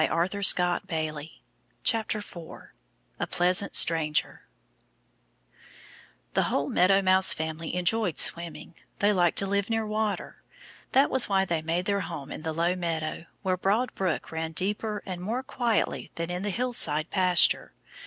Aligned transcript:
4 0.01 0.07
A 0.09 0.81
Pleasant 3.29 3.75
Stranger 3.75 4.41
THE 6.33 6.41
whole 6.41 6.69
Meadow 6.69 7.03
Mouse 7.03 7.33
family 7.33 7.75
enjoyed 7.75 8.17
swimming. 8.17 8.73
They 8.97 9.13
liked 9.13 9.37
to 9.37 9.45
live 9.45 9.69
near 9.69 9.85
water. 9.85 10.41
That 10.93 11.11
was 11.11 11.29
why 11.29 11.45
they 11.45 11.61
made 11.61 11.85
their 11.85 12.01
home 12.01 12.31
in 12.31 12.41
the 12.41 12.51
low 12.51 12.75
meadow, 12.75 13.27
where 13.43 13.57
Broad 13.57 13.93
Brook 13.93 14.31
ran 14.31 14.53
deeper 14.53 15.03
and 15.05 15.21
more 15.21 15.43
quietly 15.43 16.09
than 16.15 16.31
in 16.31 16.41
the 16.41 16.49
hillside 16.49 17.11
pasture. 17.11 17.71